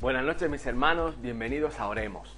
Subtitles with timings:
[0.00, 2.32] Buenas noches mis hermanos, bienvenidos a Oremos.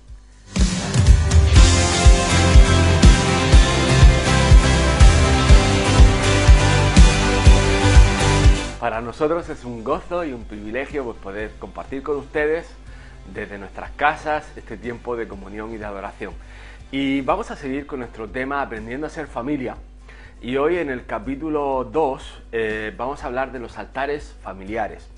[8.81, 12.67] Para nosotros es un gozo y un privilegio poder compartir con ustedes
[13.35, 16.33] desde nuestras casas este tiempo de comunión y de adoración.
[16.91, 19.77] Y vamos a seguir con nuestro tema Aprendiendo a ser familia.
[20.41, 25.11] Y hoy en el capítulo 2 eh, vamos a hablar de los altares familiares,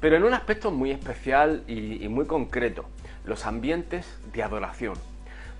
[0.00, 2.84] pero en un aspecto muy especial y, muy concreto,
[3.24, 4.94] los ambientes de adoración.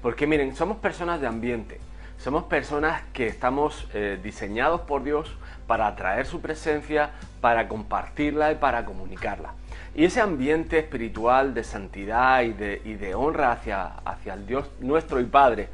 [0.02, 1.80] Porque miren, somos personas de ambiente,
[2.18, 8.54] somos personas que estamos eh, diseñados por Dios para atraer su presencia, para compartirla y
[8.56, 9.54] para comunicarla.
[9.94, 15.24] Y ese ambiente espiritual de santidad y de, honra hacia, hacia el Dios nuestro y
[15.24, 15.68] Padre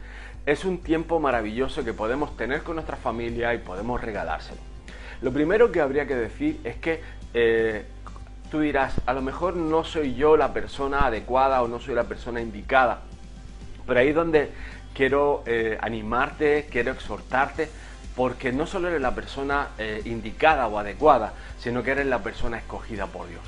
[0.46, 4.60] es un tiempo maravilloso que podemos tener con nuestra familia y podemos regalárselo.
[5.22, 7.00] Lo primero que habría que decir es que
[7.32, 7.86] eh,
[8.54, 12.04] tú dirás, a lo mejor no soy yo la persona adecuada o no soy la
[12.04, 13.00] persona indicada,
[13.84, 14.52] pero ahí es donde
[14.94, 17.68] quiero eh, animarte, quiero exhortarte,
[18.14, 22.56] porque no solo eres la persona eh, indicada o adecuada, sino que eres la persona
[22.56, 23.42] escogida por Dios.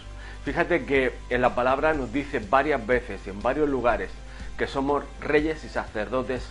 [0.44, 4.10] Fíjate que en la palabra nos dice varias veces en varios lugares
[4.58, 6.48] que somos reyes y sacerdotes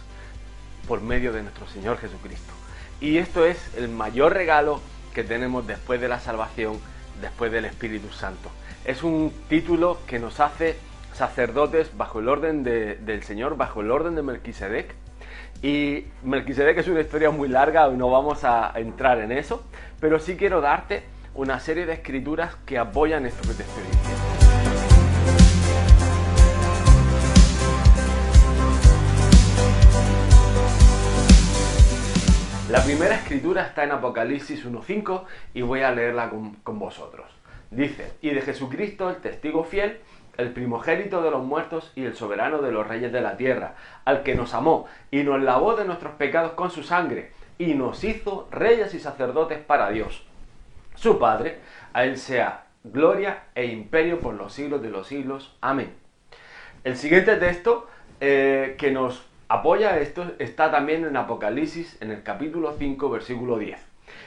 [0.88, 2.54] por medio de nuestro Señor Jesucristo.
[3.02, 4.80] Y esto es el mayor regalo
[5.14, 6.80] que tenemos después de la salvación,
[7.22, 8.50] después del Espíritu Santo.
[8.86, 10.78] Es un título que nos hace
[11.14, 14.94] sacerdotes bajo el orden del Señor, bajo el orden de Melquisedec.
[15.62, 19.64] Y Melquisedec es una historia muy larga, no vamos a entrar en eso,
[20.00, 24.35] pero sí quiero darte una serie de escrituras que apoyan esto que te estoy diciendo.
[32.76, 35.24] La primera escritura está en Apocalipsis 1.5
[35.54, 37.26] y voy a leerla con, con, vosotros.
[37.72, 40.00] Dice, y de Jesucristo, el testigo fiel,
[40.36, 44.24] el primogénito de los muertos y el soberano de los reyes de la tierra, al
[44.24, 48.50] que nos amó y nos lavó de nuestros pecados con su sangre y nos hizo
[48.52, 50.28] reyes y sacerdotes para Dios
[50.96, 51.60] su Padre,
[51.94, 55.56] a Él sea gloria e imperio por los siglos de los siglos.
[55.62, 55.94] Amén.
[56.84, 57.88] El siguiente texto
[58.20, 63.80] eh, que nos apoya esto está también en Apocalipsis, en el capítulo 5, versículo 10.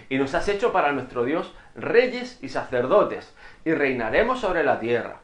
[0.09, 3.35] Y nos has hecho para nuestro Dios reyes y sacerdotes,
[3.65, 5.21] y reinaremos sobre la tierra.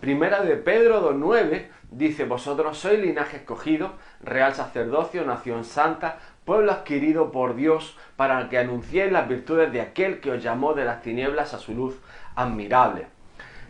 [0.00, 3.92] Primera de Pedro 2.9 dice, vosotros sois linaje escogido,
[4.22, 10.20] real sacerdocio, nación santa, pueblo adquirido por Dios para que anunciéis las virtudes de aquel
[10.20, 11.98] que os llamó de las tinieblas a su luz
[12.34, 13.06] admirable.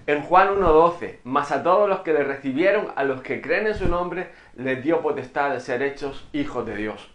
[0.09, 3.75] En Juan 1.12, mas a todos los que le recibieron, a los que creen en
[3.75, 7.11] su nombre, les dio potestad de ser hechos hijos de Dios.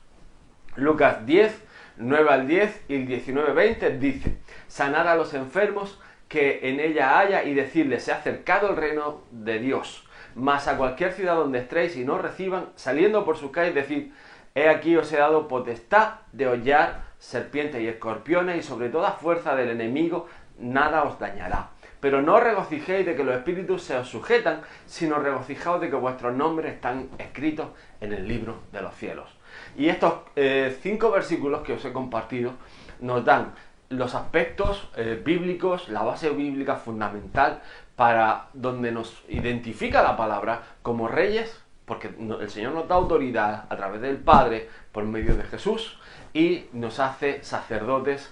[0.76, 1.58] Lucas 10,
[1.96, 4.38] 9 al 10 y el 19, 20 dice,
[4.68, 9.22] sanad a los enfermos que en ella haya y decirles, se ha acercado el reino
[9.32, 10.06] de Dios.
[10.36, 14.12] Mas a cualquier ciudad donde estéis y no reciban, saliendo por sus calles, decir,
[14.54, 19.56] He aquí os he dado potestad de hollar serpientes y escorpiones y sobre toda fuerza
[19.56, 20.28] del enemigo
[20.60, 21.71] nada os dañará.
[22.02, 26.36] Pero no regocijéis de que los espíritus se os sujetan, sino regocijaos de que vuestros
[26.36, 27.68] nombres están escritos
[28.02, 29.30] en el libro de los cielos.
[29.78, 32.54] Y estos eh, cinco versículos que os he compartido
[33.00, 33.54] nos dan
[33.90, 37.62] los aspectos eh, bíblicos, la base bíblica fundamental
[37.96, 43.76] para donde nos identifica la palabra como reyes porque el Señor nos da autoridad a
[43.76, 46.00] través del Padre por medio de Jesús
[46.34, 48.32] y nos hace sacerdotes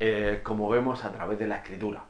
[0.00, 2.02] eh, como vemos a través de la Escritura.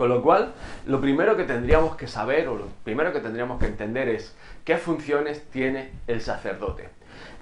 [0.00, 0.54] Con lo cual,
[0.86, 4.34] lo primero que tendríamos que saber o lo primero que tendríamos que entender es
[4.64, 6.88] qué funciones tiene el sacerdote.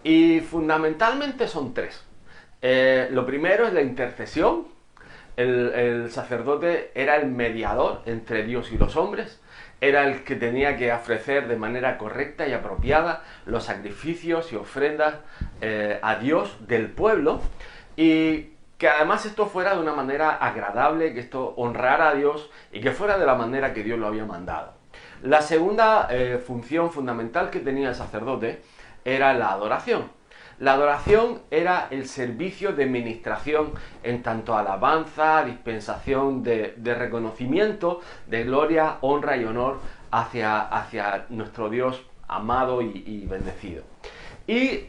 [0.03, 2.03] Y fundamentalmente son tres.
[2.61, 4.67] Eh, lo primero es la intercesión.
[5.37, 9.39] el sacerdote era el mediador entre Dios y los hombres
[9.81, 15.15] era el que tenía que ofrecer de manera correcta y apropiada los sacrificios y ofrendas
[15.61, 17.41] eh, a Dios del pueblo
[17.97, 22.81] y que además esto fuera de una manera agradable, que esto honrara a Dios y
[22.81, 24.73] que fuera de la manera que Dios lo había mandado.
[25.23, 28.63] La segunda eh, función fundamental que tenía el sacerdote
[29.05, 30.17] era la adoración.
[30.61, 33.73] La adoración era el servicio de ministración
[34.03, 39.79] en tanto alabanza, dispensación de, reconocimiento, de gloria, honra y honor
[40.11, 43.85] hacia, hacia nuestro Dios amado y, bendecido.
[44.47, 44.87] Y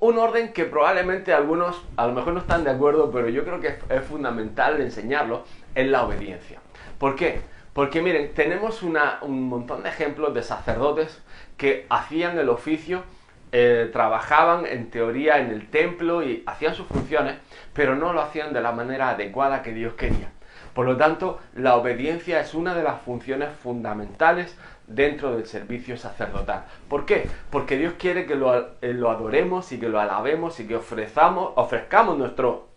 [0.00, 3.60] un orden que probablemente algunos a lo mejor no están de acuerdo, pero yo creo
[3.60, 5.44] que es, fundamental enseñarlo,
[5.74, 6.58] es la obediencia.
[6.98, 7.40] ¿Por qué?
[7.72, 11.22] Porque miren, tenemos un montón de ejemplos de sacerdotes
[11.56, 13.04] que hacían el oficio
[13.52, 17.36] eh, trabajaban en teoría en el templo y hacían sus funciones,
[17.74, 20.30] pero no lo hacían de la manera adecuada que Dios quería.
[20.80, 24.56] Por lo tanto, la obediencia es una de las funciones fundamentales
[24.86, 26.64] dentro del servicio sacerdotal.
[26.88, 27.28] ¿Por qué?
[27.50, 32.16] Porque Dios quiere que lo, eh, adoremos y que lo alabemos y que ofrezcamos, ofrezcamos
[32.16, 32.68] nuestro,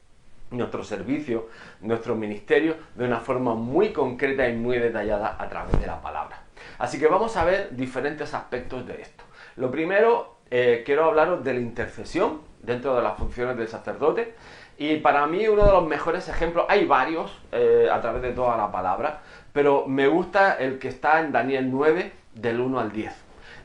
[0.51, 1.47] nuestro servicio,
[1.79, 6.44] nuestro ministerio de una forma muy concreta y muy detallada a través de la palabra.
[6.79, 9.23] Así que vamos a ver diferentes aspectos de esto.
[9.55, 14.35] Lo primero, eh, quiero hablaros de la intercesión dentro de las funciones del sacerdote.
[14.78, 18.58] Y para mí uno de los mejores ejemplos, hay varios eh, a través de toda
[18.58, 19.22] la palabra,
[19.52, 23.14] pero me gusta el que está en Daniel 9 del 1 al 10.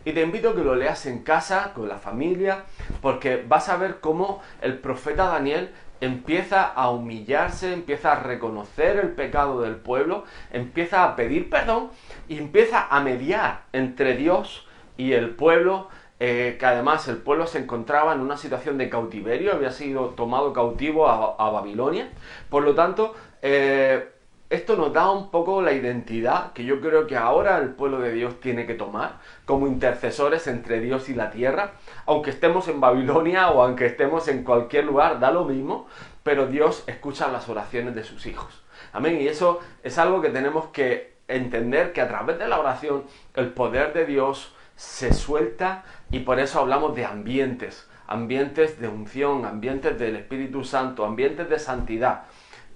[0.05, 2.65] Y te invito a que lo leas en casa, con la familia,
[3.03, 5.71] porque vas a ver cómo el profeta Daniel
[6.01, 11.91] empieza a humillarse, empieza a reconocer el pecado del pueblo, empieza a pedir perdón
[12.29, 14.67] y empieza a mediar entre Dios
[14.97, 15.89] y el pueblo,
[16.21, 20.53] eh, que además el pueblo se encontraba en una situación de cautiverio, había sido tomado
[20.53, 22.11] cautivo a, Babilonia.
[22.49, 24.09] Por lo tanto, eh,
[24.51, 28.13] esto nos da un poco la identidad que yo creo que ahora el pueblo de
[28.13, 31.73] Dios tiene que tomar como intercesores entre Dios y la tierra,
[32.07, 35.87] aunque estemos en Babilonia o aunque estemos en cualquier lugar, da lo mismo,
[36.23, 38.63] pero Dios escucha las oraciones de sus hijos.
[38.93, 39.21] Amén.
[39.21, 43.05] Y eso es algo que tenemos que entender que a través de la oración
[43.35, 49.45] el poder de Dios se suelta y por eso hablamos de ambientes, ambientes de unción,
[49.45, 52.23] ambientes del Espíritu Santo, ambientes de santidad.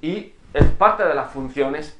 [0.00, 1.96] Y es parte de las funciones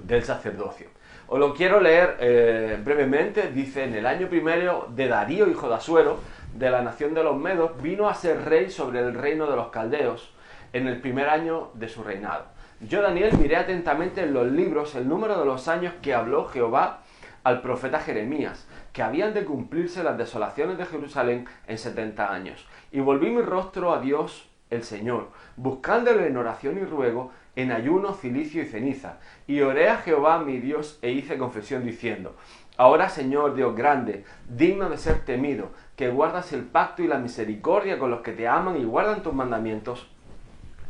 [0.00, 0.88] del sacerdocio.
[1.26, 3.50] Os lo quiero leer eh, brevemente.
[3.52, 6.20] Dice, en el año primero de Darío, hijo de Asuero,
[6.54, 9.68] de la nación de los Medos, vino a ser rey sobre el reino de los
[9.68, 10.32] caldeos
[10.72, 12.46] en el primer año de su reinado.
[12.80, 17.00] Yo, Daniel, miré atentamente en los libros el número de los años que habló Jehová
[17.44, 18.67] al profeta Jeremías,
[18.98, 22.66] que habían de cumplirse las desolaciones de Jerusalén en setenta años.
[22.90, 28.12] Y volví mi rostro a Dios el Señor, buscándole en oración y ruego, en ayuno,
[28.12, 29.18] cilicio y ceniza.
[29.46, 32.34] Y oré a Jehová mi Dios e hice confesión diciendo,
[32.76, 38.00] Ahora Señor Dios grande, digno de ser temido, que guardas el pacto y la misericordia
[38.00, 40.10] con los que te aman y guardan tus mandamientos,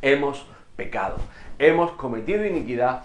[0.00, 0.46] hemos
[0.76, 1.18] pecado,
[1.58, 3.04] hemos cometido iniquidad,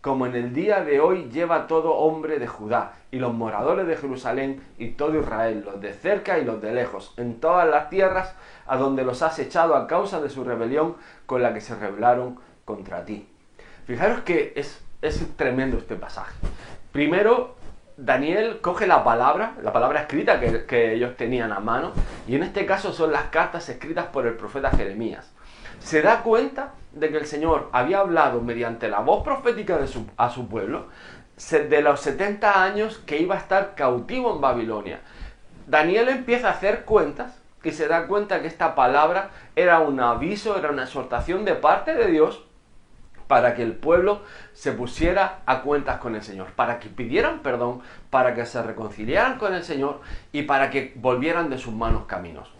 [0.00, 3.96] como en el día de hoy lleva todo hombre de Judá y los moradores de
[3.96, 8.34] Jerusalén y todo Israel, los de cerca y los de lejos, en todas las tierras
[8.66, 10.96] a donde los has echado a causa de su rebelión
[11.26, 13.28] con la que se rebelaron contra ti.
[13.86, 16.34] Fijaros que es, es tremendo este pasaje.
[16.92, 17.54] Primero,
[17.96, 21.92] Daniel coge la palabra, la palabra escrita que, ellos tenían a mano,
[22.28, 25.32] y en este caso son las cartas escritas por el profeta Jeremías.
[25.80, 30.30] Se da cuenta de que el Señor había hablado mediante la voz profética de a
[30.30, 30.86] su pueblo
[31.50, 35.00] de los 70 años que iba a estar cautivo en Babilonia.
[35.66, 40.56] Daniel empieza a hacer cuentas y se da cuenta que esta palabra era un aviso,
[40.56, 42.44] era una exhortación de parte de Dios
[43.26, 47.82] para que el pueblo se pusiera a cuentas con el Señor, para que pidieran perdón,
[48.08, 50.00] para que se reconciliaran con el Señor
[50.30, 52.55] y para que volvieran de sus malos caminos.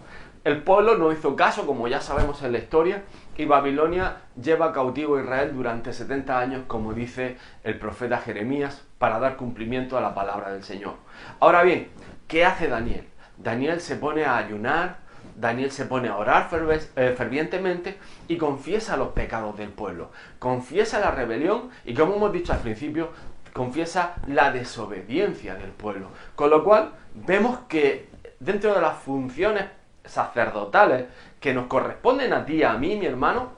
[0.47, 3.03] El pueblo no hizo caso, como ya sabemos en la historia,
[3.37, 9.19] y Babilonia lleva cautivo a Israel durante 70 años, como dice el profeta Jeremías, para
[9.19, 10.95] dar cumplimiento a la palabra del Señor.
[11.41, 11.89] Ahora bien,
[12.29, 13.09] ¿qué hace Daniel?
[13.37, 14.99] Daniel se pone a ayunar,
[15.35, 16.49] Daniel se pone a orar
[16.95, 22.53] eh, fervientemente y confiesa los pecados del pueblo, confiesa la rebelión y como hemos dicho
[22.53, 23.11] al principio,
[23.53, 26.11] confiesa la desobediencia del pueblo.
[26.37, 29.65] Con lo cual vemos que dentro de las funciones
[30.07, 31.07] sacerdotales
[31.41, 33.51] que nos corresponden a ti, a mí, mi hermano,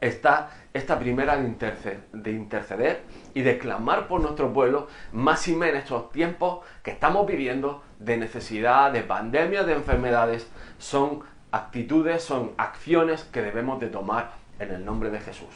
[0.00, 3.02] está esta primera de interceder,
[3.34, 7.82] y de clamar por nuestro pueblo, más y menos en estos tiempos que estamos viviendo
[7.98, 10.48] de necesidad, de pandemia, de enfermedades,
[10.78, 15.48] son actitudes, son acciones que debemos de tomar en el nombre de Jesús.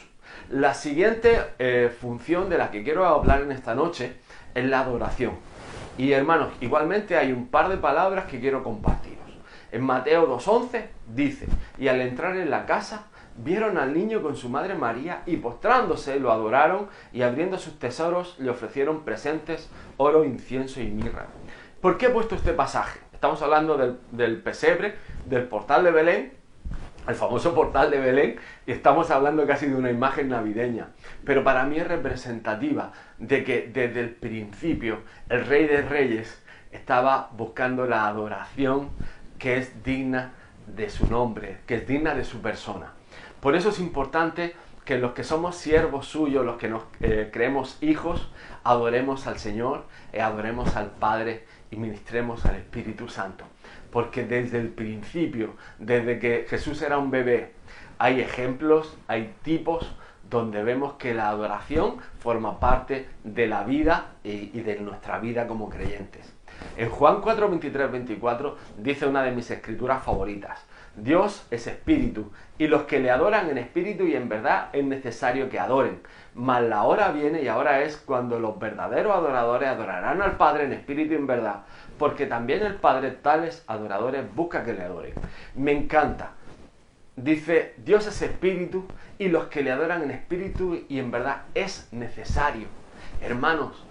[0.49, 4.17] La siguiente eh, función de la que quiero hablar en esta noche
[4.53, 5.33] es la adoración.
[5.97, 9.24] Y hermanos, igualmente hay un par de palabras que quiero compartiros.
[9.75, 14.47] En Mateo 2.11 dice, y al entrar en la casa, vieron al niño con su
[14.47, 20.79] madre María y postrándose lo adoraron y abriendo sus tesoros le ofrecieron presentes, oro, incienso
[20.79, 21.25] y mirra.
[21.81, 23.01] ¿Por qué he puesto este pasaje?
[23.11, 26.33] Estamos hablando del, pesebre, del portal de Belén,
[27.05, 30.91] el famoso portal de Belén, y estamos hablando casi de una imagen navideña.
[31.25, 36.41] Pero para mí es representativa de que desde el principio el Rey de Reyes
[36.71, 38.91] estaba buscando la adoración
[39.39, 40.33] que es digna
[40.67, 42.93] de su nombre, que es digna de su persona.
[43.39, 47.77] Por eso es importante que los que somos siervos suyos, los que nos eh, creemos
[47.81, 48.29] hijos,
[48.63, 49.85] adoremos al Señor,
[50.19, 53.45] adoremos al Padre y ministremos al Espíritu Santo.
[53.91, 57.53] Porque desde el principio, desde que Jesús era un bebé,
[57.97, 59.95] hay ejemplos, hay tipos
[60.29, 65.69] donde vemos que la adoración forma parte de la vida y, de nuestra vida como
[65.69, 66.34] creyentes.
[66.77, 70.65] En Juan 4, 23, 24 dice una de mis escrituras favoritas.
[70.95, 75.49] Dios es espíritu, y los que le adoran en espíritu y en verdad es necesario
[75.49, 75.99] que adoren.
[76.33, 80.73] Mas la hora viene y ahora es cuando los verdaderos adoradores adorarán al Padre en
[80.73, 81.63] espíritu y en verdad,
[81.97, 85.13] porque también el Padre tales adoradores busca que le adoren.
[85.55, 86.31] Me encanta.
[87.17, 88.85] Dice, Dios es espíritu
[89.17, 92.67] y los que le adoran en espíritu y en verdad es necesario.
[93.21, 93.85] Hermanos,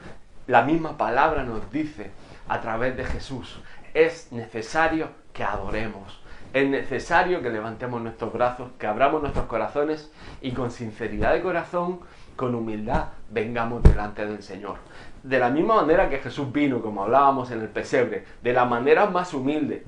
[0.46, 2.10] la misma palabra nos dice
[2.48, 3.60] a través de Jesús,
[3.94, 6.20] es necesario que adoremos.
[6.52, 12.00] Es necesario que levantemos nuestros brazos, que abramos nuestros corazones y con sinceridad de corazón,
[12.36, 14.76] con humildad, vengamos delante del Señor.
[15.22, 19.06] De la misma manera que Jesús vino, como hablábamos en el pesebre, de la manera
[19.06, 19.84] más humilde.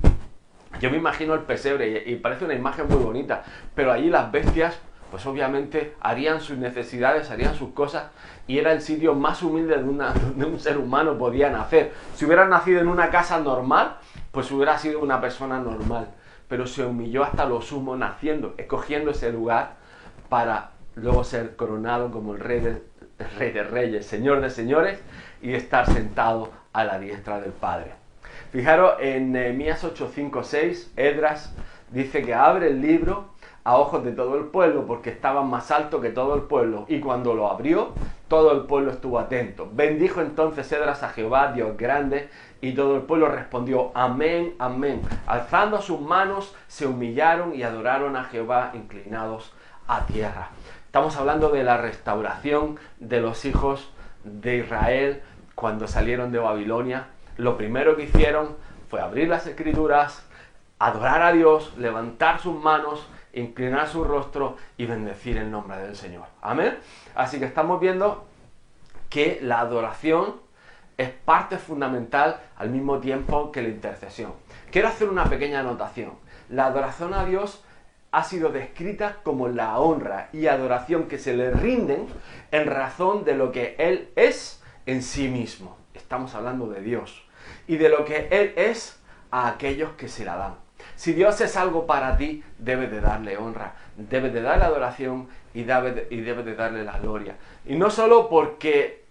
[0.80, 3.44] Yo me imagino el pesebre y, parece una imagen muy bonita,
[3.74, 4.78] pero allí las bestias
[5.16, 8.10] pues obviamente harían sus necesidades, harían sus cosas
[8.46, 9.82] y era el sitio más humilde de,
[10.44, 11.92] un ser humano podía nacer.
[12.14, 13.96] Si hubiera nacido en una casa normal,
[14.30, 16.08] pues hubiera sido una persona normal
[16.48, 19.76] pero se humilló hasta lo sumo naciendo, escogiendo ese lugar
[20.28, 22.82] para luego ser coronado como el rey de,
[23.38, 25.00] rey de reyes, señor de señores
[25.42, 27.92] y estar sentado a la diestra del Padre.
[28.52, 31.54] Fijaros en Nehemías 8, 5, 6, Edras
[31.90, 33.30] dice que abre el libro
[33.66, 37.00] a ojos de todo el pueblo porque estaba más alto que todo el pueblo y
[37.00, 37.94] cuando lo abrió
[38.28, 39.68] todo el pueblo estuvo atento.
[39.72, 42.28] Bendijo entonces Edras a Jehová, Dios grande,
[42.60, 45.02] y todo el pueblo respondió, amén, amén.
[45.26, 49.52] Alzando sus manos, se humillaron y adoraron a Jehová inclinados
[49.88, 50.50] a tierra.
[50.86, 53.90] Estamos hablando de la restauración de los hijos
[54.22, 55.22] de Israel
[55.56, 57.08] cuando salieron de Babilonia.
[57.36, 58.56] Lo primero que hicieron
[58.88, 60.24] fue abrir las escrituras,
[60.78, 66.26] adorar a Dios, levantar sus manos, inclinar su rostro y bendecir el nombre del Señor.
[66.42, 66.76] Amén.
[67.14, 68.26] Así que estamos viendo
[69.08, 70.36] que la adoración
[70.96, 74.32] es parte fundamental al mismo tiempo que la intercesión.
[74.70, 76.12] Quiero hacer una pequeña anotación.
[76.48, 77.62] La adoración a Dios
[78.12, 82.06] ha sido descrita como la honra y adoración que se le rinden
[82.50, 85.76] en razón de lo que Él es en sí mismo.
[85.92, 87.26] Estamos hablando de Dios.
[87.66, 88.98] Y de lo que Él es
[89.30, 90.65] a aquellos que se la dan.
[90.96, 95.62] Si Dios es algo para ti, debe de darle honra, debe de darle adoración y
[95.62, 97.36] debe de, de darle la gloria.
[97.66, 99.04] Y no solo porque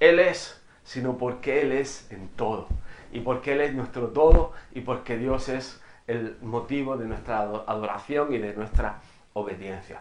[0.00, 2.68] Él es, sino porque Él es en todo.
[3.12, 8.32] Y porque Él es nuestro todo y porque Dios es el motivo de nuestra adoración
[8.32, 9.00] y de nuestra
[9.34, 10.00] obediencia.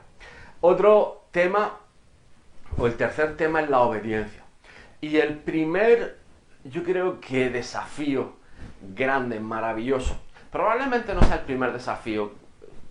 [0.61, 1.77] Otro tema,
[2.77, 4.43] o el tercer tema es la obediencia.
[5.01, 6.17] Y el primer,
[6.63, 8.33] yo creo que desafío
[8.95, 10.19] grande, maravilloso,
[10.51, 12.31] probablemente no sea el primer desafío,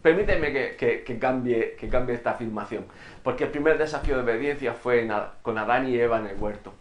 [0.02, 2.84] permíteme que, cambie, que cambie esta afirmación,
[3.22, 5.08] porque el primer desafío de obediencia fue
[5.42, 6.72] con Adán y Eva en el huerto.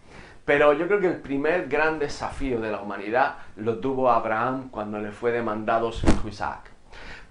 [0.46, 5.00] Pero yo creo que el primer gran desafío de la humanidad lo tuvo Abraham cuando
[5.00, 6.70] le fue demandado su hijo Isaac.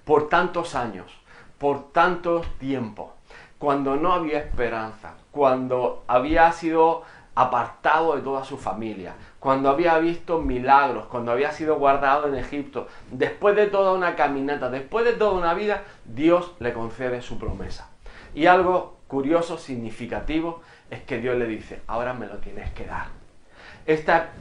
[0.04, 1.16] Por tantos años,
[1.58, 3.14] por tanto tiempo,
[3.58, 7.02] cuando no había esperanza, cuando había sido
[7.36, 12.88] apartado de toda su familia, cuando había visto milagros, cuando había sido guardado en Egipto,
[13.10, 17.90] después de toda una caminata, después de toda una vida, Dios le concede su promesa.
[18.34, 23.08] Y algo curioso, significativo, es que Dios le dice, ahora me lo tienes que dar.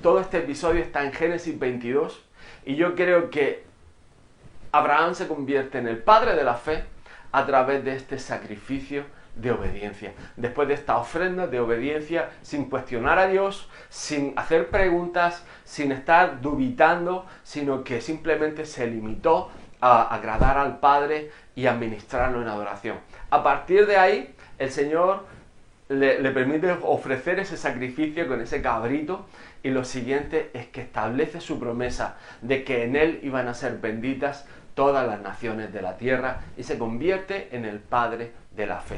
[0.01, 2.23] todo este episodio está en Génesis 22
[2.63, 3.65] y yo creo que
[4.71, 6.85] Abraham se convierte en el padre de la fe
[7.33, 9.03] a través de este sacrificio
[9.35, 10.13] de obediencia.
[10.37, 16.41] Después de esta ofrenda de obediencia, sin cuestionar a Dios, sin hacer preguntas, sin estar
[16.41, 19.49] dubitando, sino que simplemente se limitó
[19.81, 22.97] a agradar al Padre y a ministrarlo en adoración.
[23.29, 25.25] A partir de ahí, el Señor
[25.89, 29.25] le, permite ofrecer ese sacrificio con ese cabrito
[29.61, 33.79] y lo siguiente es que establece su promesa de que en él iban a ser
[33.79, 38.79] benditas todas las naciones de la tierra y se convierte en el Padre de la
[38.79, 38.97] fe.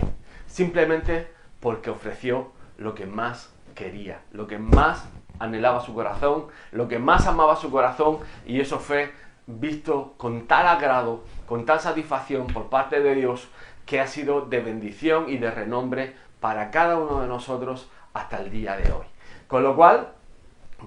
[0.56, 1.28] Simplemente
[1.60, 2.48] porque ofreció
[2.78, 5.04] lo que más quería, lo que más
[5.38, 9.12] anhelaba su corazón, lo que más amaba su corazón y eso fue
[9.48, 13.50] visto con tal agrado, con tal satisfacción por parte de Dios
[13.86, 18.50] que ha sido de bendición y de renombre para cada uno de nosotros hasta el
[18.50, 19.06] día de hoy.
[19.50, 20.14] Con lo cual,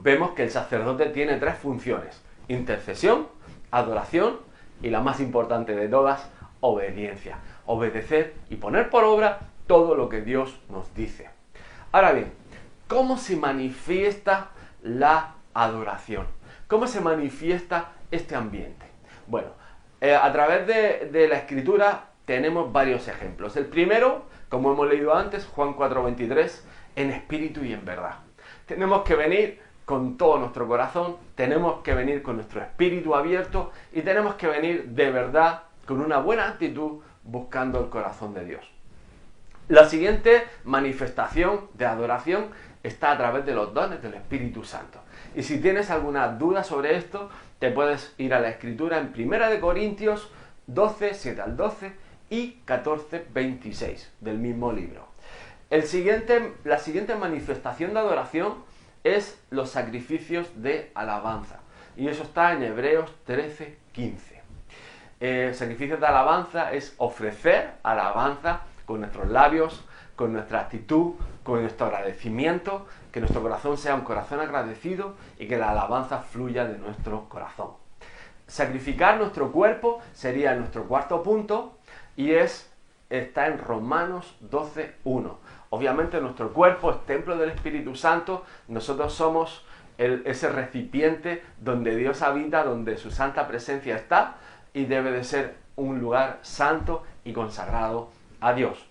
[0.01, 3.29] vemos que el sacerdote tiene tres funciones, intercesión,
[3.71, 4.39] adoración
[4.81, 6.27] y la más importante de todas,
[6.61, 7.41] obediencia.
[7.67, 11.31] Obedecer y poner por obra todo lo que Dios nos dice.
[11.93, 12.33] Ahora bien,
[12.89, 14.49] ¿cómo se manifiesta
[14.83, 16.27] la adoración?
[16.67, 18.87] ¿Cómo se manifiesta este ambiente?
[19.29, 19.51] Bueno,
[20.01, 23.57] eh, a través de, de la escritura tenemos varios ejemplos.
[23.57, 26.63] El primero, como hemos leído antes, Juan 4:23,
[26.97, 28.17] en espíritu y en verdad.
[28.67, 34.03] Tenemos que venir con todo nuestro corazón, tenemos que venir con nuestro espíritu abierto y
[34.03, 38.78] tenemos que venir de verdad con una buena actitud buscando el corazón de Dios.
[39.69, 42.47] La siguiente manifestación de adoración
[42.83, 44.99] está a través de los dones del Espíritu Santo.
[45.35, 49.61] Y si tienes alguna duda sobre esto, te puedes ir a la escritura en 1
[49.61, 50.31] Corintios
[50.69, 51.93] 12, 7 al 12
[52.31, 55.07] y 14, 26 del mismo libro.
[55.69, 58.65] El siguiente, la siguiente manifestación de adoración
[59.05, 61.61] es los sacrificios de alabanza.
[61.95, 64.43] Y eso está en Hebreos 13, 15.
[65.21, 69.85] Eh, sacrificios de alabanza es ofrecer alabanza con nuestros labios,
[70.16, 75.59] con nuestra actitud, con nuestro agradecimiento, que nuestro corazón sea un corazón agradecido y que
[75.59, 77.73] la alabanza fluya de nuestro corazón.
[78.47, 81.76] Sacrificar nuestro cuerpo sería nuestro cuarto punto
[82.16, 82.73] y es
[83.11, 85.35] está en Romanos 12.1.
[85.68, 89.66] Obviamente nuestro cuerpo es templo del Espíritu Santo, nosotros somos
[89.99, 94.37] ese recipiente donde Dios habita, donde su santa presencia está
[94.73, 98.87] y debe de ser un lugar santo y consagrado a Dios.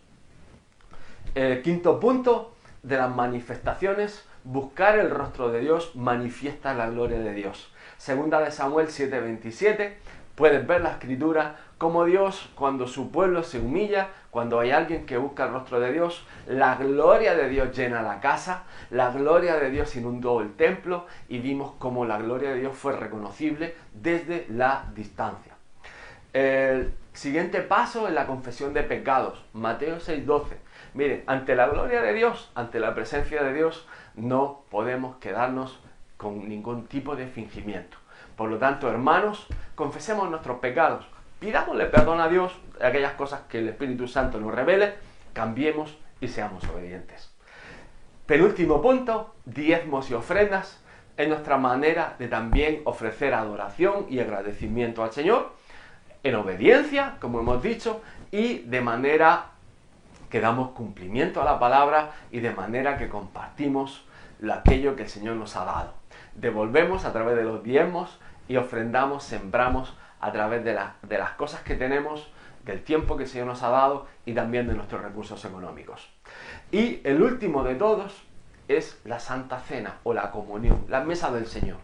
[1.35, 7.33] El quinto punto de las manifestaciones, buscar el rostro de Dios manifiesta la gloria de
[7.33, 7.71] Dios.
[7.97, 9.97] Segunda de Samuel 7:27,
[10.35, 15.17] puedes ver la escritura como Dios, cuando su pueblo se humilla, cuando hay alguien que
[15.17, 19.69] busca el rostro de Dios, la gloria de Dios llena la casa, la gloria de
[19.69, 24.85] Dios inundó el templo y vimos como la gloria de Dios fue reconocible desde la
[24.95, 25.53] distancia.
[26.33, 30.57] El siguiente paso es la confesión de pecados, Mateo 6:12.
[30.93, 35.79] Miren, ante la gloria de Dios, ante la presencia de Dios, no podemos quedarnos
[36.17, 37.97] con ningún tipo de fingimiento.
[38.35, 41.05] Por lo tanto, hermanos, confesemos nuestros pecados
[41.39, 44.95] pidámosle perdón a Dios de aquellas cosas que el Espíritu Santo nos revele,
[45.33, 47.31] cambiemos y seamos obedientes.
[48.25, 50.83] Penúltimo punto, diezmos y ofrendas
[51.15, 55.51] es nuestra manera de también ofrecer adoración y agradecimiento al Señor
[56.27, 59.51] en obediencia, como hemos dicho, y de manera
[60.29, 64.05] que damos cumplimiento a la palabra y de manera que compartimos
[64.51, 65.93] aquello que el Señor nos ha dado.
[66.35, 71.61] Devolvemos a través de los diezmos y ofrendamos, sembramos a través de, de las cosas
[71.61, 72.29] que tenemos,
[72.65, 76.09] del tiempo que el Señor nos ha dado y también de nuestros recursos económicos.
[76.71, 78.23] Y el último de todos
[78.67, 81.77] es la Santa Cena o la comunión, la mesa del Señor.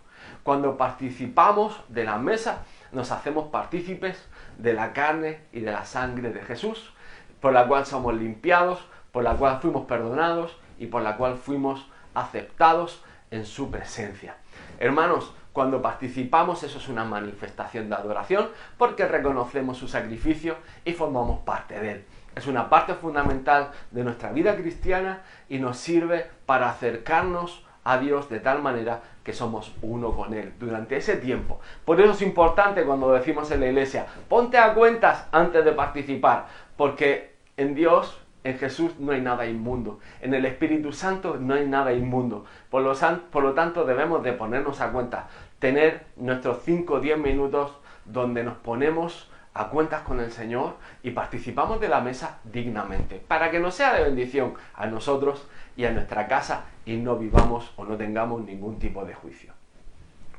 [0.44, 4.28] Cuando participamos de la mesa, nos hacemos partícipes
[4.58, 6.94] de la carne y de la sangre de Jesús,
[7.40, 11.88] por la cual somos limpiados, por la cual fuimos perdonados y por la cual fuimos
[12.14, 14.36] aceptados en su presencia.
[14.80, 21.42] Hermanos, cuando participamos eso es una manifestación de adoración porque reconocemos su sacrificio y formamos
[21.42, 22.06] parte de él.
[22.36, 28.30] Es una parte fundamental de nuestra vida cristiana y nos sirve para acercarnos a Dios
[28.30, 31.60] de tal manera que somos uno con Él durante ese tiempo.
[31.86, 36.48] Por eso es importante cuando decimos en la iglesia, ponte a cuentas antes de participar,
[36.78, 40.00] porque en Dios en Jesús no hay nada inmundo.
[40.22, 42.46] En el Espíritu Santo no hay nada inmundo.
[42.70, 42.94] Por lo,
[43.32, 45.28] por lo tanto, debemos de ponernos a cuenta.
[45.60, 51.12] Tener nuestros 5 o 10 minutos donde nos ponemos a cuentas con el Señor y
[51.12, 53.24] participamos de la mesa dignamente.
[53.28, 57.72] Para que nos sea de bendición a nosotros y a nuestra casa y no vivamos
[57.76, 59.54] o no tengamos ningún tipo de juicio.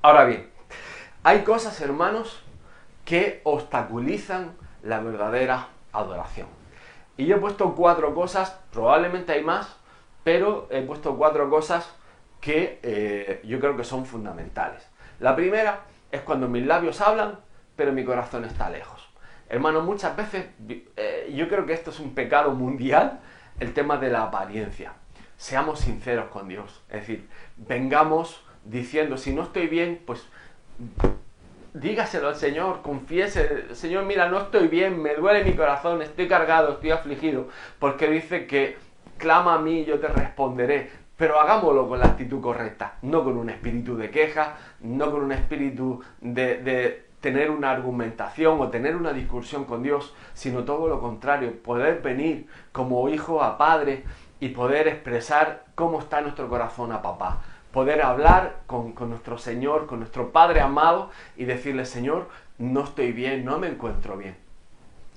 [0.03, 0.51] Ahora bien,
[1.23, 2.43] hay cosas, hermanos,
[3.05, 6.49] que obstaculizan la verdadera adoración.
[7.17, 9.77] Y yo he puesto cuatro cosas, probablemente hay más,
[10.25, 11.95] pero he puesto cuatro cosas
[12.41, 14.87] que eh, yo creo que son fundamentales.
[15.21, 17.39] La primera es cuando mis labios hablan,
[17.77, 19.09] pero mi corazón está lejos.
[19.49, 20.47] Hermano, muchas veces
[20.97, 23.21] eh, yo creo que esto es un pecado mundial,
[23.61, 24.95] el tema de la apariencia.
[25.37, 26.83] Seamos sinceros con Dios.
[26.89, 30.27] Es decir, vengamos diciendo, si no estoy bien, pues
[31.75, 36.73] dígaselo al Señor, confiese, Señor, mira, no estoy bien, me duele mi corazón, estoy cargado,
[36.73, 38.77] estoy afligido, porque dice que
[39.19, 41.05] clama a mí y yo te responderé.
[41.17, 45.33] Pero hagámoslo con la actitud correcta, no con un espíritu de queja, no con un
[45.33, 51.01] espíritu de, de tener una argumentación o tener una discusión con Dios, sino todo lo
[51.01, 54.05] contrario, poder venir como hijo a padre
[54.41, 57.41] y poder expresar cómo está nuestro corazón a papá
[57.73, 63.11] poder hablar con, con nuestro Señor, con nuestro Padre amado y decirle, Señor, no estoy
[63.11, 64.37] bien, no me encuentro bien.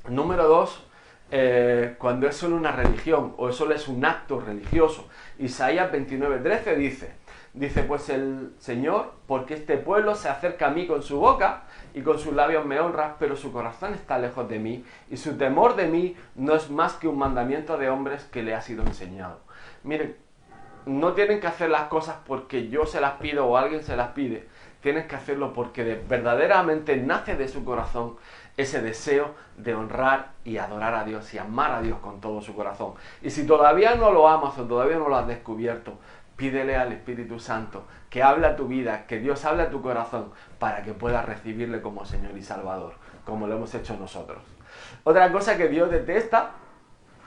[0.09, 0.83] Número dos,
[1.29, 5.07] eh, cuando es solo una religión o solo es un acto religioso.
[5.37, 7.11] Isaías 29:13 dice,
[7.57, 12.01] dice pues el Señor, porque este pueblo se acerca a mí con su boca y
[12.01, 15.75] con sus labios me honra, pero su corazón está lejos de mí y su temor
[15.75, 19.39] de mí no es más que un mandamiento de hombres que le ha sido enseñado.
[19.83, 20.15] Miren,
[20.85, 24.09] no tienen que hacer las cosas porque yo se las pido o alguien se las
[24.09, 24.47] pide.
[24.81, 28.15] Tienen que hacerlo porque verdaderamente nace de su corazón
[28.55, 32.55] ese deseo de honrar y adorar a Dios y amar a Dios con todo su
[32.55, 32.93] corazón.
[33.21, 35.97] Y si todavía no lo amas o todavía no lo has descubierto,
[36.37, 40.31] pídele al Espíritu Santo que hable a tu vida, que Dios hable a tu corazón
[40.59, 42.93] para que puedas recibirle como Señor y Salvador,
[43.25, 44.39] como lo hemos hecho nosotros.
[45.03, 46.51] Otra cosa que Dios detesta,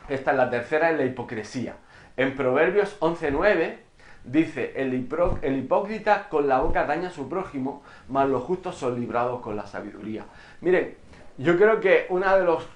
[0.08, 1.76] esta es la tercera, es la hipocresía.
[2.16, 3.76] En Proverbios 11.9
[4.24, 5.08] dice, el,
[5.42, 9.56] el hipócrita con la boca daña a su prójimo, mas los justos son librados con
[9.56, 10.24] la sabiduría.
[10.60, 10.96] Miren,
[11.38, 12.66] yo creo que uno de los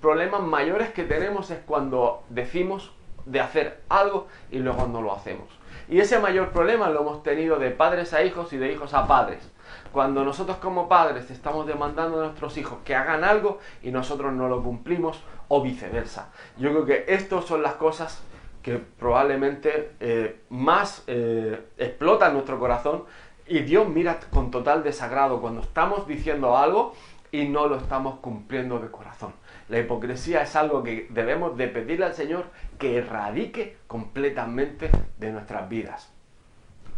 [0.00, 2.92] problemas mayores que tenemos es cuando decimos
[3.26, 5.48] de hacer algo y luego no lo hacemos.
[5.88, 9.06] Y ese mayor problema lo hemos tenido de padres a hijos y de hijos a
[9.06, 9.50] padres.
[9.92, 14.48] Cuando nosotros como padres estamos demandando a nuestros hijos que hagan algo y nosotros no
[14.48, 16.30] lo cumplimos o viceversa.
[16.56, 18.22] Yo creo que estas son las cosas
[18.62, 23.04] que probablemente eh, más eh, explotan nuestro corazón
[23.46, 26.94] y Dios mira con total desagrado cuando estamos diciendo algo
[27.30, 29.34] y no lo estamos cumpliendo de corazón.
[29.68, 32.44] La hipocresía es algo que debemos de pedirle al Señor
[32.78, 36.12] que erradique completamente de nuestras vidas.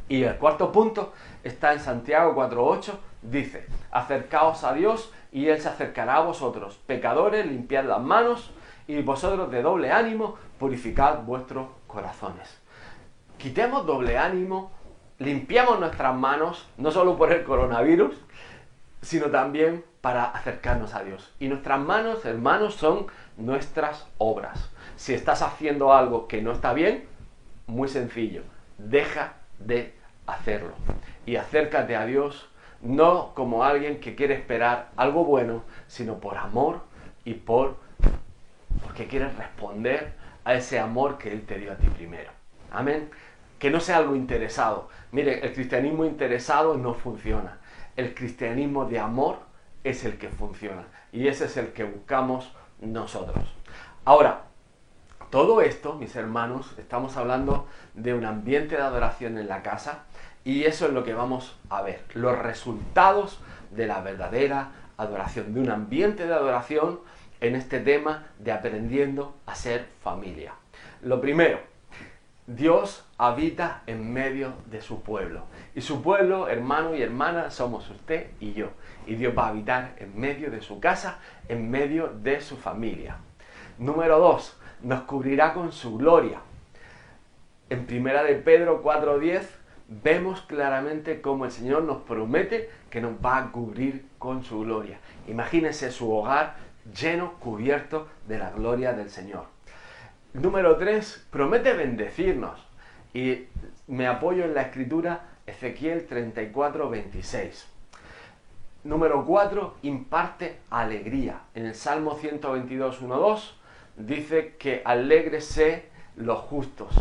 [0.09, 1.12] Y el cuarto punto
[1.43, 7.45] está en Santiago 4.8, dice, acercaos a Dios y Él se acercará a vosotros, pecadores,
[7.47, 8.53] limpiad las manos
[8.87, 12.61] y vosotros de doble ánimo, purificad vuestros corazones.
[13.37, 14.71] Quitemos doble ánimo,
[15.19, 18.17] limpiamos nuestras manos, no solo por el coronavirus,
[19.03, 21.35] sino también para acercarnos a Dios.
[21.41, 24.71] Y nuestras manos, hermanos, son nuestras obras.
[24.97, 27.05] Si estás haciendo algo que no está bien,
[27.67, 28.43] muy sencillo,
[28.79, 29.95] deja de
[30.27, 30.73] hacerlo.
[31.25, 32.49] Y acércate a Dios
[32.81, 36.83] no como alguien que quiere esperar algo bueno, sino por amor
[37.25, 37.77] y por
[38.83, 40.13] porque quieres responder
[40.45, 42.31] a ese amor que Él te dio a ti primero.
[42.71, 43.11] Amén.
[43.59, 44.89] Que no sea algo interesado.
[45.13, 47.59] Mire, el cristianismo interesado no funciona
[47.97, 49.39] el cristianismo de amor
[49.83, 53.55] es el que funciona y ese es el que buscamos nosotros.
[54.05, 54.43] Ahora,
[55.37, 60.05] todo esto, mis hermanos, estamos hablando de un ambiente de adoración en la casa
[60.44, 63.38] y eso es lo que vamos a ver, los resultados
[63.70, 67.01] de la verdadera adoración, de un ambiente de adoración
[67.42, 70.55] en este tema de aprendiendo a ser familia.
[71.03, 71.59] Lo primero,
[72.46, 75.42] Dios habita en medio de su pueblo.
[75.75, 78.70] Y su pueblo, hermano y hermana, somos usted y yo.
[79.07, 83.18] Y Dios va a habitar en medio de su casa, en medio de su familia.
[83.79, 86.41] Número dos, nos cubrirá con su gloria.
[87.69, 89.47] En primera de Pedro 4.10
[89.89, 94.99] vemos claramente cómo el Señor nos promete que nos va a cubrir con su gloria.
[95.29, 96.57] Imagínese su hogar
[96.95, 99.47] lleno, cubierto de la gloria del Señor.
[100.33, 102.65] Número 3, promete bendecirnos.
[103.15, 103.47] Y
[103.87, 107.67] me apoyo en la escritura Ezequiel 34, 26.
[108.85, 111.41] Número 4, imparte alegría.
[111.55, 113.61] En el Salmo 122, 1, 2
[113.97, 116.95] dice que alegrese los justos.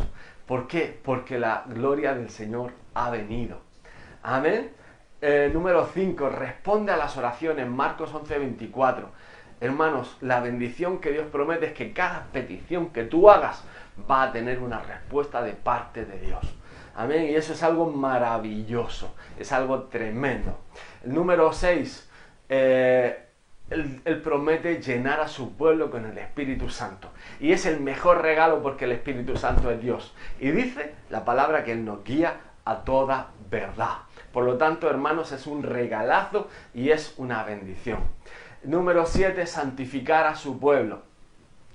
[0.45, 0.99] ¿Por qué?
[1.03, 3.59] Porque la gloria del Señor ha venido.
[4.23, 4.71] Amén.
[5.21, 7.67] Eh, número 5, responde a las oraciones.
[7.67, 9.09] Marcos 11, 24
[9.61, 13.63] Hermanos, la bendición que Dios promete es que cada petición que tú hagas
[14.09, 16.43] va a tener una respuesta de parte de Dios.
[16.93, 17.29] Amén.
[17.29, 20.59] Y eso es algo maravilloso, es algo tremendo.
[21.05, 22.09] Número 6,
[22.49, 23.24] eh,
[23.69, 27.09] él, promete llenar a su pueblo con el Espíritu Santo.
[27.39, 30.13] Y es el mejor regalo porque el Espíritu Santo es Dios.
[30.39, 33.97] Y dice la palabra que Él nos guía a toda verdad.
[34.31, 37.99] Por lo tanto, hermanos, es un regalazo y es una bendición.
[38.63, 41.03] Número 7, santificar a su pueblo.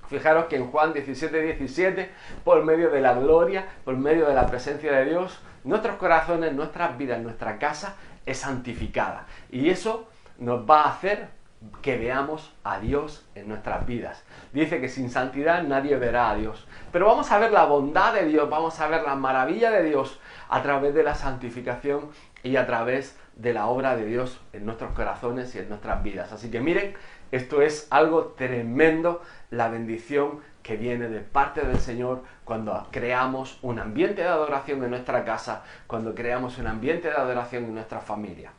[0.08, 2.10] Fijaros que en Juan 17, 17,
[2.44, 6.98] por medio de la gloria, por medio de la presencia de Dios, nuestros corazones, nuestras
[6.98, 9.26] vidas, nuestra casa es santificada.
[9.50, 11.39] Y eso nos va a hacer
[11.82, 14.24] que veamos a Dios en nuestras vidas.
[14.52, 16.66] Dice que sin santidad nadie verá a Dios.
[16.90, 20.18] Pero vamos a ver la bondad de Dios, vamos a ver la maravilla de Dios
[20.48, 22.10] a través de la santificación
[22.42, 26.32] y a través de la obra de Dios en nuestros corazones y en nuestras vidas.
[26.32, 26.94] Así que miren,
[27.30, 33.78] esto es algo tremendo, la bendición que viene de parte del Señor cuando creamos un
[33.78, 38.52] ambiente de adoración en nuestra casa, cuando creamos un ambiente de adoración en nuestra familia.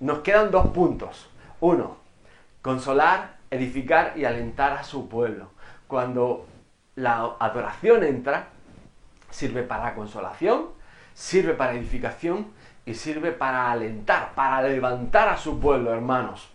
[0.00, 1.30] Nos quedan dos puntos.
[1.60, 2.01] Uno,
[2.62, 5.50] consolar, edificar y alentar a su pueblo.
[5.88, 6.46] Cuando
[6.94, 8.48] la adoración entra,
[9.30, 10.68] sirve para consolación,
[11.12, 12.46] sirve para edificación
[12.86, 16.48] y sirve para alentar, para levantar a su pueblo, hermanos.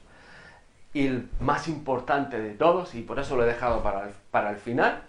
[0.94, 4.50] Y el más importante de todos, y por eso lo he dejado para el, para
[4.50, 5.04] el final,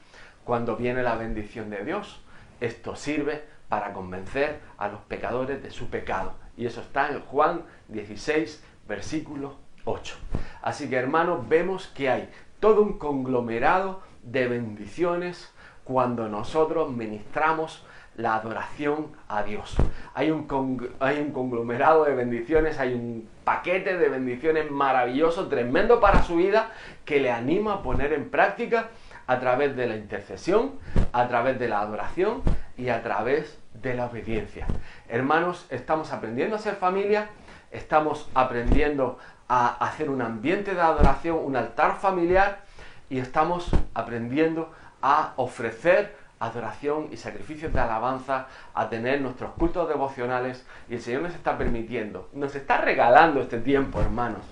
[0.44, 2.20] cuando viene la bendición de Dios,
[2.61, 6.34] esto sirve para convencer a los pecadores de su pecado.
[6.56, 10.16] Y eso está en Juan 16, versículo 8.
[10.62, 15.53] Así que hermanos, vemos que hay todo un conglomerado de bendiciones
[15.85, 17.85] cuando nosotros ministramos
[18.16, 19.77] la adoración a Dios.
[20.12, 26.22] Hay un, hay un conglomerado de bendiciones, hay un paquete de bendiciones maravilloso, tremendo para
[26.22, 26.72] su vida,
[27.05, 28.88] que le anima a poner en práctica
[29.29, 30.72] a través de la intercesión,
[31.12, 32.42] a través de la adoración
[32.77, 34.66] y a través de la obediencia.
[35.09, 37.29] Hermanos, estamos aprendiendo a ser familia,
[37.70, 42.61] estamos aprendiendo a hacer un ambiente de adoración, un altar familiar
[43.08, 50.64] y estamos aprendiendo a ofrecer adoración y sacrificios de alabanza, a tener nuestros cultos devocionales
[50.88, 54.42] y el Señor nos está permitiendo, nos está regalando este tiempo, hermanos,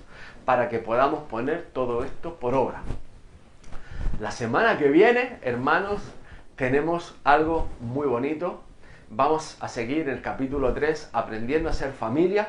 [0.44, 2.82] para que podamos poner todo esto por obra.
[4.20, 6.00] La semana que viene, hermanos,
[6.56, 8.62] tenemos algo muy bonito.
[9.11, 12.48] Vamos a seguir el capítulo 3, aprendiendo a ser familia,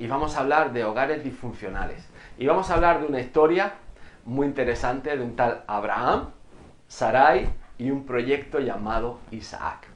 [0.00, 2.08] y vamos a hablar de hogares disfuncionales.
[2.38, 3.74] Y vamos a hablar de una historia
[4.24, 6.30] muy interesante de un tal Abraham,
[6.88, 9.86] Sarai y un proyecto llamado Isaac.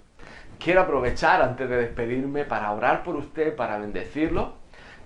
[0.58, 4.56] Quiero aprovechar antes de despedirme para orar por usted, para bendecirlo,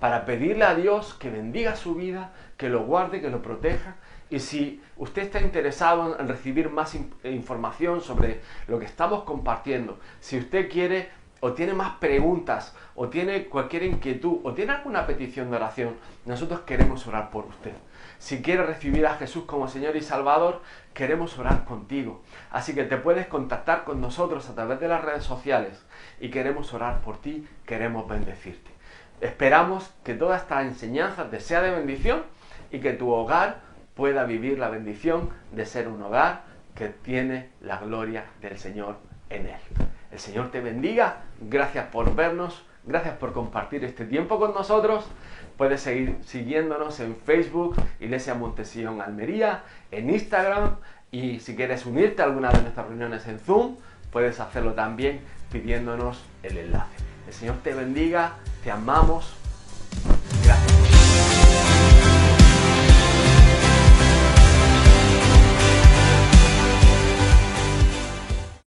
[0.01, 3.95] para pedirle a Dios que bendiga su vida, que lo guarde, que lo proteja.
[4.31, 10.39] Y si usted está interesado en recibir más información sobre lo que estamos compartiendo, si
[10.39, 11.09] usted quiere
[11.41, 15.97] o tiene más preguntas, o tiene cualquier inquietud, o tiene alguna petición de oración,
[16.27, 17.73] nosotros queremos orar por usted.
[18.19, 20.61] Si quieres recibir a Jesús como Señor y Salvador,
[20.95, 22.23] queremos orar contigo.
[22.51, 25.85] Así que te puedes contactar con nosotros a través de las redes sociales
[26.21, 28.71] y queremos orar por ti, queremos bendecirte.
[29.21, 32.23] Esperamos que toda esta enseñanza te sea de bendición
[32.71, 33.61] y que tu hogar
[33.95, 36.43] pueda vivir la bendición de ser un hogar
[36.75, 38.99] que tiene la gloria del Señor
[39.31, 39.61] en él.
[40.11, 41.23] El Señor te bendiga.
[41.41, 42.65] Gracias por vernos.
[42.85, 45.07] Gracias por compartir este tiempo con nosotros.
[45.57, 50.77] Puedes seguir siguiéndonos en Facebook, Iglesia Montesión Almería, en Instagram
[51.11, 53.77] y si quieres unirte a alguna de nuestras reuniones en Zoom,
[54.11, 56.97] puedes hacerlo también pidiéndonos el enlace.
[57.27, 59.35] El Señor te bendiga, te amamos,